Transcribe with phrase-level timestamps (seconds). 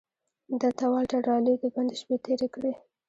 [0.61, 2.73] دلته والټر رالي د بند شپې تېرې کړې.